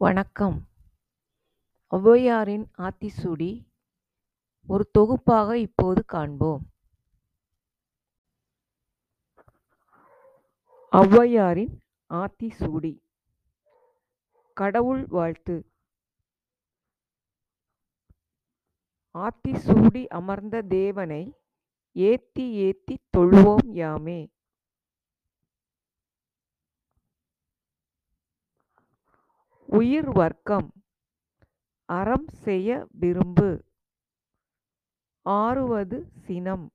வணக்கம். 0.00 0.68
ஔவையாரின் 1.90 2.66
ஆத்திசூடி 2.78 3.66
ஒரு 4.66 4.90
தொகுப்பாக 4.90 5.58
இப்போது 5.58 6.04
காண்போம். 6.04 6.70
ஔவையாரின் 10.92 11.74
ஆத்திசூடி. 12.10 13.00
கடவுள் 14.54 15.06
வாழ்த்து. 15.06 15.72
ஆத்திசூடி 19.14 20.06
அமர்ந்த 20.06 20.62
தேவனை 20.62 21.34
ஏத்தி 21.92 22.52
ஏத்தி 22.52 22.98
தொழுவோம் 23.16 23.66
யாமே. 23.66 24.30
உயிர் 29.70 30.10
வர்க்கம். 30.10 30.72
அறம் 31.84 32.28
செய 32.28 32.86
விரும்பு. 32.90 33.64
ஆறுவது 35.22 36.06
சினம். 36.16 36.70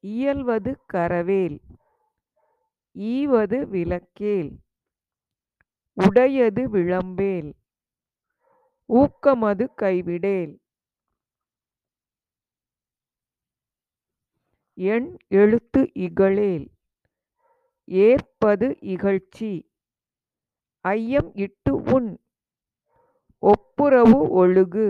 இயல்வது 0.00 0.84
கரவேல். 0.92 1.60
ஈவது 2.92 3.68
விளக்கேல். 3.68 4.58
உடையது 5.92 6.70
விளம்பேல். 6.70 7.52
ஊக்கமது 8.88 9.68
கைவிடேல். 9.82 10.58
எண் 14.74 15.16
எழுத்து 15.28 15.90
இகழேல். 15.94 16.70
ஏற்பது 17.84 18.76
இகழ்ச்சி. 18.80 19.67
ஐயம் 20.90 21.30
இட்டு 21.44 21.72
உன் 21.94 22.08
ஒப்புரவு 23.42 24.18
ஒழுகு. 24.40 24.88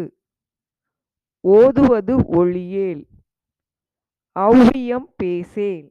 ஓதுவது 1.45 2.15
ஒளியேல். 2.39 3.03
ஔவியம் 4.37 5.09
பேசேல். 5.17 5.89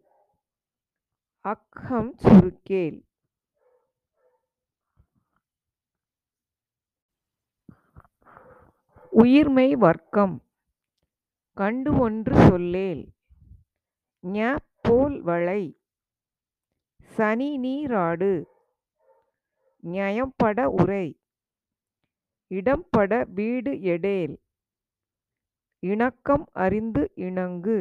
அக்கம் 1.45 2.09
சுருக்கேல். 2.23 2.99
உயிர்மெய் 9.13 9.75
வர்க்கம். 9.85 10.35
கண்டு 11.57 11.91
ஒன்று 12.05 12.35
சொல்லேல். 12.47 13.03
ஞ 14.23 14.53
போல் 14.81 15.17
வளை. 15.21 15.61
சனி 17.11 17.49
நீராடு 17.57 18.31
நியம்பட 19.87 20.65
உரை. 20.65 21.19
இடம்பட 22.51 23.25
வீடு 23.27 23.71
எடேல். 23.71 24.35
இணக்கம் 25.79 26.45
அறிந்து 26.53 27.11
இணங்கு. 27.15 27.77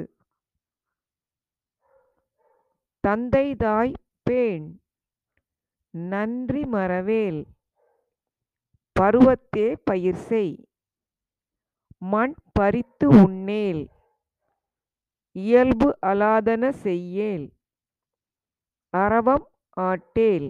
தந்தை 3.00 3.54
தாய் 3.54 3.92
பேண். 4.22 4.80
நன்றி 5.90 6.62
மறவேல். 6.62 7.44
பருவத்தே 9.00 9.76
பயிர் 9.84 10.20
செய். 10.28 10.54
மண் 11.98 12.34
பறித்து 12.52 13.08
உண்ணேல். 13.08 13.88
இயல்பு 15.32 15.98
அலாதன 16.06 16.72
செய்யேல். 16.82 17.46
அரவம் 18.94 19.50
ஆட்டேல். 19.80 20.48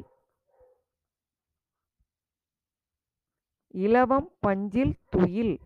இலவம் 3.76 4.28
பஞ்சில் 4.40 4.92
துயில் 5.10 5.56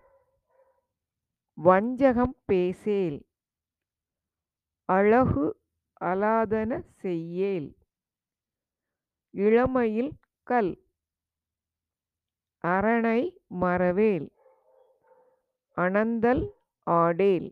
வஞ்சகம் 1.59 2.37
பேசேல் 2.45 3.19
அழகு 4.89 5.45
அலாதன 6.01 6.81
செய்யேல் 7.03 7.69
இளமையில் 9.35 10.13
கல் 10.47 10.73
அரணை 12.65 13.21
மறவேல் 13.61 14.29
அனந்தல் 15.77 16.45
ஆடேல். 16.87 17.49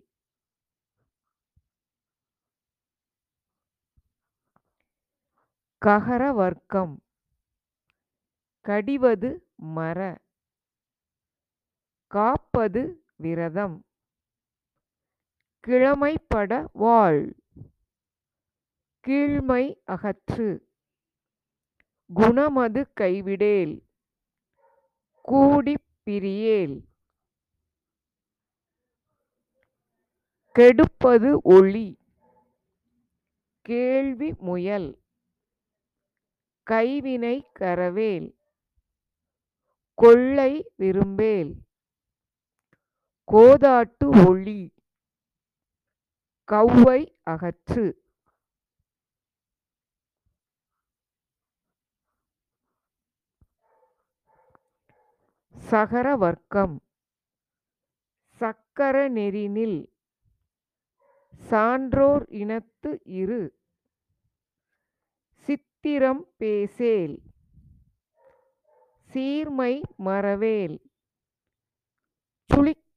ககர 5.82 6.32
வர்க்கம் 6.32 6.94
கடிவது 8.66 9.30
மர. 9.74 9.98
காப்பது 12.10 13.04
விரதம். 13.16 13.84
கிழமைப்பட 15.66 16.64
வாழ். 16.72 17.34
கீழ்மை 19.06 19.82
அகற்று. 19.86 20.60
குணமது 22.14 22.92
கைவிடேல். 23.00 23.84
கூடிப் 25.22 25.84
பிரியேல். 26.04 26.86
கெடுப்பது 30.54 31.40
ஒளி. 31.42 31.98
கேள்வி 33.60 34.34
முயல். 34.38 35.02
கைவினை 36.66 37.46
கரவேல். 37.60 38.34
கொள்ளை 39.94 40.72
விரும்பேல். 40.76 41.67
கோதாட்டு 43.32 44.26
ஒளி. 44.26 44.74
கௌவை 46.48 47.00
அகற்று. 47.30 47.92
சகர 55.70 56.16
வர்க்கம் 56.16 56.82
சக்கர 58.40 59.08
நெறினில் 59.08 59.92
சான்றோர் 61.38 62.26
இனத்து 62.28 63.00
இரு. 63.04 63.58
சித்திரம் 65.36 66.32
பேசேல். 66.36 67.22
சீர்மை 69.10 69.80
மறவேல். 69.98 70.78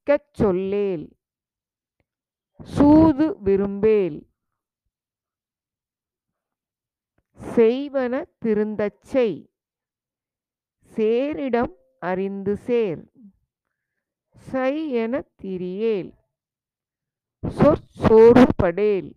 சுளிக்கச் 0.08 0.38
சொல்லேல் 0.40 1.04
சூது 2.60 3.26
விரும்பேல். 3.46 4.18
செய்வன 7.40 8.14
திருந்தச்சை 8.44 9.30
சேரிடம் 10.92 11.76
அறிந்து 12.02 12.56
சேர். 12.66 13.04
சை 14.36 14.74
என 15.04 15.24
திரியேல் 15.44 16.12
சொற்சோர்வுபடேல் 17.44 19.12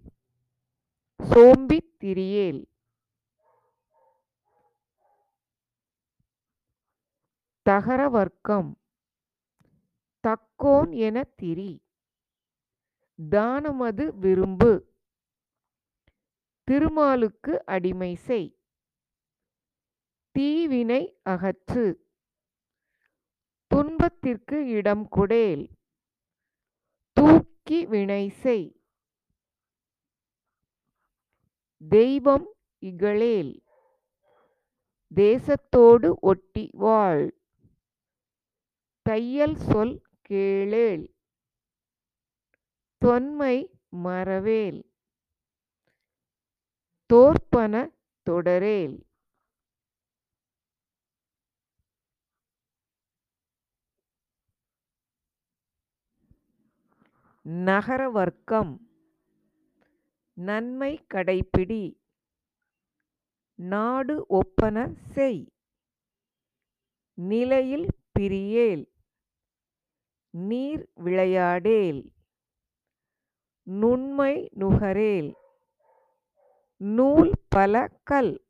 சோம்பித் 1.20 1.92
திரியேல். 2.02 2.62
தகர 7.66 8.00
வர்க்கம் 8.10 8.70
தக்கோன் 10.64 10.96
என 10.96 11.24
திரி. 11.24 11.82
தானமது 13.30 14.14
விரும்பு. 14.14 14.94
திருமாலுக்கு 16.64 17.64
அடிமை 17.64 18.14
செய். 18.14 18.58
தீவினை 20.30 21.20
அகற்று. 21.24 21.98
துன்பத்திற்கு 23.66 24.66
இடம் 24.66 25.08
கொடேல். 25.08 25.70
தூக்கி 27.12 27.86
வினை 27.86 28.28
செய். 28.28 28.80
தெய்வம் 31.88 32.54
இகழேல். 32.78 33.64
தேசத்தோடு 35.14 36.14
ஒட்டி 36.20 36.70
வாழ். 36.72 37.38
தையல் 39.02 39.56
சொல் 39.56 40.02
கேளேல். 40.34 41.14
தொன்மை 42.98 43.80
மறவேல். 43.90 44.82
தோற்பன 47.06 47.90
தொடரேல். 48.30 49.02
நகர 57.42 58.10
வர்க்கம் 58.10 58.88
நன்மை 60.32 61.06
கடைப்பிடி. 61.14 62.00
நாடு 63.54 64.26
ஒப்பன 64.30 64.94
செய். 65.12 65.52
நிலையில் 67.14 67.86
பிரியேல். 68.18 68.92
நீர் 70.34 70.88
விளையாடேல். 70.94 72.12
நுண்மை 73.62 74.48
நுகரேல். 74.52 75.34
நூல் 76.76 77.32
பல 77.48 77.88
கல். 78.02 78.44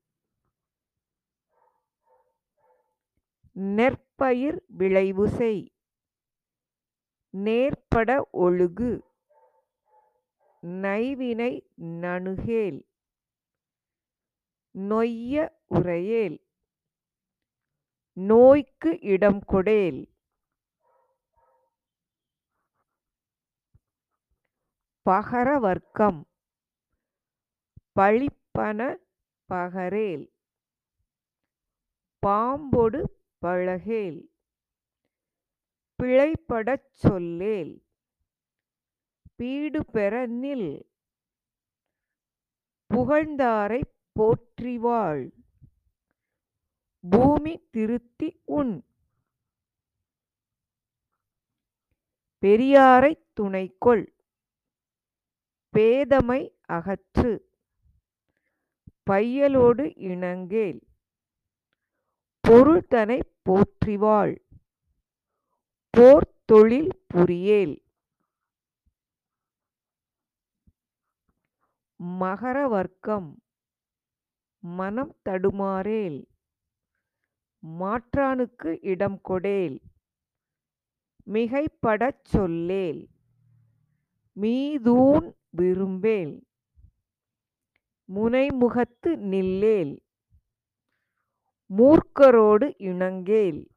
நெற்பயிர் 3.53 4.65
விளைவு 4.67 5.29
செய். 5.29 5.73
நேர்பட 7.31 8.29
ஒழுகு. 8.33 9.01
நைவினை 10.61 11.71
நணுகேல். 11.77 12.89
நொய்ய 14.71 15.53
உரையேல் 15.71 16.39
நோய்க்கு 18.13 19.01
இடம் 19.01 19.45
கொடேல் 19.45 20.14
பகர 25.07 25.59
வர்க்கம். 25.59 26.27
பழிப்பன 27.97 28.81
பகரேல். 29.49 30.25
பாம்பொடு 32.23 33.01
பழகேல். 33.39 34.21
பிழைபடச் 36.03 36.91
சொல்லேல். 36.93 37.75
பீடுபெற 39.37 40.27
நில். 40.27 40.69
புகழ்ந்தாரைப் 42.91 43.93
போற்றிவாள். 44.17 45.25
பூமி 47.05 47.69
திருத்தி 47.71 48.41
உன். 48.45 48.75
பெரியாரைத் 52.43 53.25
துணைக்கொள். 53.41 54.14
பேதமை 55.75 56.41
அகற்று. 56.69 57.33
பையலோடு 59.11 59.85
இணங்கேல். 59.97 60.81
பொருள்தனைப் 62.41 63.33
போற்றிவாள். 63.49 64.35
வாழ் 65.95 66.29
தொழில் 66.45 66.93
புரியேல். 67.15 67.75
மகர 72.01 72.69
வர்க்கம் 72.69 73.29
மனம் 74.59 75.17
தடுமாறேல். 75.29 76.19
மாற்றானுக்கு 77.63 78.79
இடம் 78.83 79.21
கொடேல். 79.21 79.79
மிகைப்படச் 81.27 82.25
சொல்லேல். 82.25 83.03
மீதூன் 84.37 85.29
விரும்பேல். 85.57 86.43
முனைமுகத்து 88.15 89.11
நில்லேல். 89.31 89.99
மூர்க்கரோடு 91.71 92.75
இணங்கேல். 92.77 93.69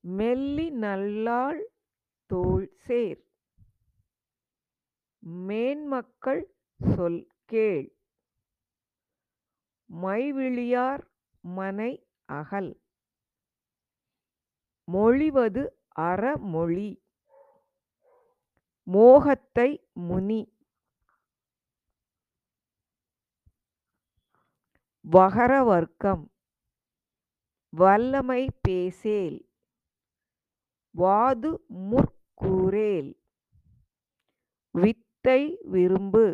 மெல்லி 0.00 0.70
நல்லாள் 0.70 1.60
தோள்சேர் 2.34 3.20
மேன்மக்கள் 5.46 6.54
சொல் 6.76 7.26
கேள். 7.44 7.96
மைவிழியார் 9.90 11.04
மனை 11.40 12.06
அகல். 12.24 12.80
மொழிவது 14.84 15.78
அறமொழி. 15.94 17.01
மோகத்தை 18.92 19.68
முனி. 20.08 20.40
வகர 25.04 25.62
வர்க்கம் 25.62 26.24
வல்லமை 27.72 28.50
பேசேல். 28.60 29.38
வாது 30.94 31.50
முற்கூரேல். 31.68 33.12
வித்தை 34.74 35.58
விரும்பு. 35.62 36.26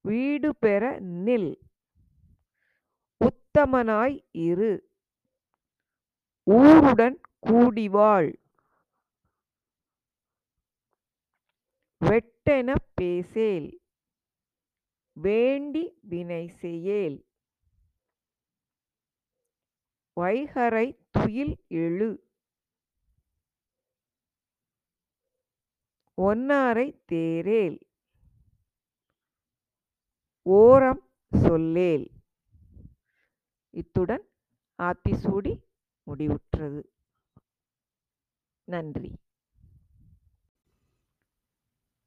வீடு 0.00 0.56
பெற 0.56 1.00
நில். 1.00 1.52
உத்தமனாய் 3.20 4.16
இரு. 4.30 4.72
ஊருடன் 6.46 7.20
கூடிவாள் 7.46 8.43
வெட்டெனப் 12.04 12.88
பேசேல். 12.94 13.80
வேண்டி 15.12 15.98
வினை 16.00 16.52
செய்யேல். 16.60 17.24
வைகரை 20.20 20.98
துயில் 21.10 21.64
எழு. 21.68 22.10
ஒன்னாரை 26.16 27.00
தேரேல். 27.12 27.80
ஓரம் 30.42 31.10
சொல்லேல். 31.30 32.10
இத்துடன் 33.70 34.28
ஆத்திசூடி 34.78 35.60
முடிவுற்றது. 36.06 36.82
நன்றி. 38.64 39.10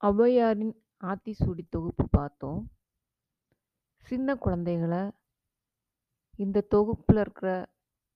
ஔவையாரின் 0.04 0.74
ஆத்திசூடி 1.04 1.64
தொகுப்பு 1.70 2.06
பார்த்தோம். 2.10 2.62
சின்ன 4.08 4.36
குழந்தைகளை 4.36 5.02
இந்த 6.40 6.66
தொகுப்பில் 6.74 7.20
இருக்கிற 7.24 7.52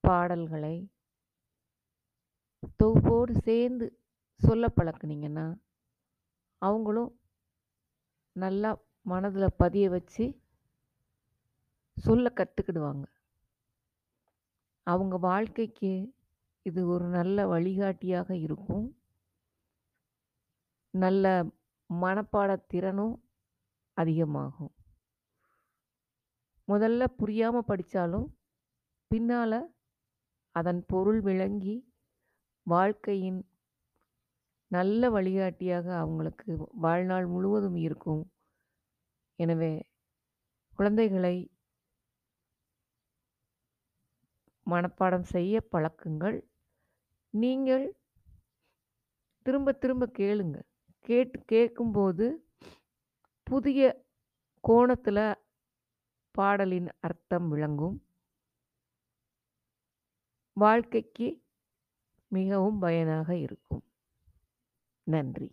பாடல்களை 0.03 0.75
தொகுப்போடு 2.79 3.33
சேர்ந்து 3.47 3.87
சொல்ல 4.41 4.65
பழக்குனீங்கன்னா 4.77 5.47
அவங்களும் 6.61 7.11
நல்லா 8.35 8.71
மனதில் 9.05 9.57
பதிய 9.61 9.85
வச்சு 9.89 10.25
சொல்ல 11.97 12.33
கற்றுக்கிடுவாங்க 12.39 13.05
அவங்க 14.87 15.15
வாழ்க்கைக்கு 15.29 15.91
இது 16.65 16.81
ஒரு 16.87 17.05
நல்ல 17.17 17.45
வழிகாட்டியாக 17.47 18.29
இருக்கும். 18.45 18.85
நல்ல 20.93 21.25
மனப்பாட 21.91 22.51
திறனும் 22.71 23.15
அதிகமாகும். 23.97 24.73
முதல்ல 26.67 27.07
புரியாமல் 27.19 27.67
படித்தாலும் 27.69 28.27
பின்னால் 29.11 29.59
அதன் 30.55 30.81
பொருள் 30.91 31.21
விளங்கி 31.21 31.75
வாழ்க்கையின் 32.67 33.39
நல்ல 34.71 35.09
வழிகாட்டியாக 35.09 35.87
அவங்களுக்கு 36.03 36.51
வாழ்நாள் 36.85 37.27
முழுவதும் 37.27 37.79
இருக்கும். 37.87 38.21
எனவே 39.39 39.73
குழந்தைகளை 40.79 41.35
மனப்பாடம் 44.67 45.27
செய்ய 45.35 45.55
பழக்குங்கள். 45.73 46.37
நீங்கள் 47.33 47.85
திரும்ப 49.45 49.71
திரும்ப 49.83 50.05
கேளுங்கள் 50.19 50.67
கேட்டு 51.01 51.45
கேட்கும்போது 51.45 52.47
புதிய 53.43 54.03
கோணத்தில் 54.61 55.23
பாடலின் 56.31 56.89
அர்த்தம் 56.99 57.49
விளங்கும். 57.49 57.97
வாழ்க்கைக்கு 60.53 61.27
மிகவும் 62.27 62.79
பயனாக 62.79 63.35
இருக்கும். 63.35 63.83
நன்றி. 65.03 65.51